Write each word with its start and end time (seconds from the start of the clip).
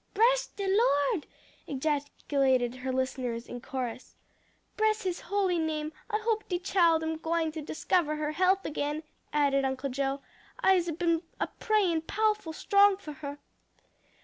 "Bress 0.15 0.47
de 0.47 0.65
Lord!" 0.67 1.27
ejaculated 1.67 2.77
her 2.77 2.91
listeners 2.91 3.45
in 3.47 3.61
chorus. 3.61 4.15
"Bress 4.75 5.03
his 5.03 5.19
holy 5.19 5.59
name, 5.59 5.93
I 6.09 6.17
hope 6.23 6.49
de 6.49 6.57
chile 6.57 7.03
am 7.03 7.17
gwine 7.17 7.51
to 7.51 7.61
discover 7.61 8.15
her 8.15 8.31
health 8.31 8.65
agin," 8.65 9.03
added 9.31 9.63
Uncle 9.63 9.91
Joe. 9.91 10.21
"I'se 10.59 10.89
been 10.89 11.21
a 11.39 11.45
prayin' 11.45 12.01
pow'ful 12.01 12.51
strong 12.53 12.97
for 12.97 13.13
her." 13.13 13.37